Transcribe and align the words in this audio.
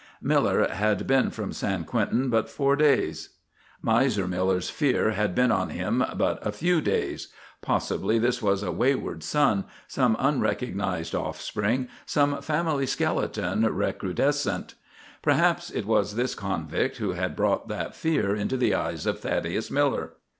Miller 0.19 0.67
had 0.67 1.05
been 1.05 1.29
from 1.29 1.53
San 1.53 1.83
Quentin 1.85 2.31
but 2.31 2.49
four 2.49 2.75
days: 2.75 3.35
Miser 3.83 4.27
Miller's 4.27 4.67
fear 4.67 5.11
had 5.11 5.35
been 5.35 5.51
on 5.51 5.69
him 5.69 6.03
but 6.15 6.39
a 6.43 6.51
few 6.51 6.81
days. 6.81 7.27
Possibly 7.61 8.17
this 8.17 8.41
was 8.41 8.63
a 8.63 8.71
wayward 8.71 9.21
son, 9.21 9.63
some 9.87 10.15
unrecognised 10.17 11.13
offspring, 11.13 11.87
some 12.07 12.41
family 12.41 12.87
skeleton 12.87 13.61
recrudescent; 13.61 14.73
perhaps 15.21 15.69
it 15.69 15.85
was 15.85 16.15
this 16.15 16.33
convict 16.33 16.97
who 16.97 17.11
had 17.11 17.35
brought 17.35 17.67
that 17.67 17.95
fear 17.95 18.35
into 18.35 18.57
the 18.57 18.73
eyes 18.73 19.05
of 19.05 19.19
Thaddeus 19.19 19.69
Miller! 19.69 20.13